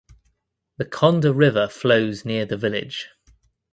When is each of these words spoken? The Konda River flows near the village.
The 0.77 0.85
Konda 0.85 1.31
River 1.31 1.67
flows 1.67 2.25
near 2.25 2.43
the 2.43 2.57
village. 2.57 3.09